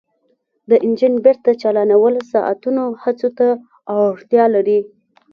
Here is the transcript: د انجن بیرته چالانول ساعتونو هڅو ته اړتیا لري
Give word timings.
د 0.69 0.71
انجن 0.85 1.13
بیرته 1.25 1.51
چالانول 1.61 2.15
ساعتونو 2.31 2.83
هڅو 3.03 3.27
ته 3.37 3.47
اړتیا 4.05 4.45
لري 4.55 4.79